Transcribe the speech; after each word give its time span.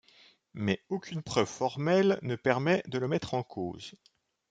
Mais 0.55 0.83
aucune 0.89 1.21
preuve 1.21 1.45
formelle 1.47 2.17
ne 2.23 2.35
permet 2.35 2.81
de 2.87 2.97
le 2.97 3.07
mettre 3.07 3.35
en 3.35 3.43
cause. 3.43 3.93